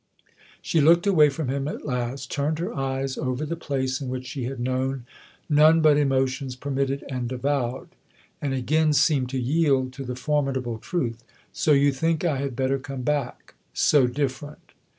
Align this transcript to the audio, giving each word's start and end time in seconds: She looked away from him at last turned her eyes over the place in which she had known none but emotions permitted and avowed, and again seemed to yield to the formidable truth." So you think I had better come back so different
She 0.63 0.81
looked 0.81 1.05
away 1.05 1.29
from 1.29 1.47
him 1.47 1.67
at 1.67 1.85
last 1.85 2.31
turned 2.31 2.57
her 2.57 2.73
eyes 2.73 3.19
over 3.19 3.45
the 3.45 3.55
place 3.55 4.01
in 4.01 4.09
which 4.09 4.25
she 4.25 4.45
had 4.45 4.59
known 4.59 5.05
none 5.47 5.79
but 5.79 5.95
emotions 5.95 6.55
permitted 6.55 7.03
and 7.07 7.31
avowed, 7.31 7.89
and 8.41 8.51
again 8.51 8.93
seemed 8.93 9.29
to 9.29 9.39
yield 9.39 9.93
to 9.93 10.03
the 10.03 10.15
formidable 10.15 10.79
truth." 10.79 11.23
So 11.53 11.73
you 11.73 11.91
think 11.91 12.25
I 12.25 12.37
had 12.37 12.55
better 12.55 12.79
come 12.79 13.03
back 13.03 13.53
so 13.75 14.07
different 14.07 14.71